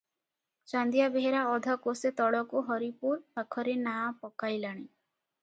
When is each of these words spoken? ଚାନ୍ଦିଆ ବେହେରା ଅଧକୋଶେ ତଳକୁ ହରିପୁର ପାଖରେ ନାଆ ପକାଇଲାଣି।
ଚାନ୍ଦିଆ 0.69 1.09
ବେହେରା 1.15 1.43
ଅଧକୋଶେ 1.49 2.11
ତଳକୁ 2.23 2.65
ହରିପୁର 2.71 3.21
ପାଖରେ 3.37 3.77
ନାଆ 3.85 4.09
ପକାଇଲାଣି। 4.25 4.83